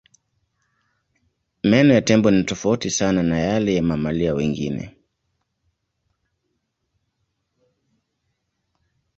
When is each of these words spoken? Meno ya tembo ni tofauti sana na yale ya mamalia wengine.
Meno 1.69 1.91
ya 1.93 2.01
tembo 2.01 2.31
ni 2.31 2.43
tofauti 2.43 2.89
sana 2.89 3.23
na 3.23 3.39
yale 3.39 3.75
ya 3.75 3.81
mamalia 3.81 4.33
wengine. 4.33 4.95